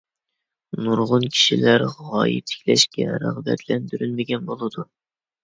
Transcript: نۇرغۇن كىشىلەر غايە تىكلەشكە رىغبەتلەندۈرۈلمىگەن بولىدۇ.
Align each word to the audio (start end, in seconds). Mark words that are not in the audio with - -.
نۇرغۇن 0.85 1.27
كىشىلەر 1.35 1.85
غايە 1.97 2.39
تىكلەشكە 2.53 3.07
رىغبەتلەندۈرۈلمىگەن 3.27 4.51
بولىدۇ. 4.51 4.89